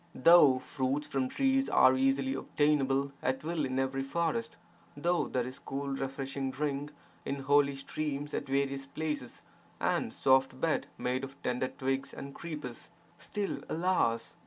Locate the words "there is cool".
5.27-5.89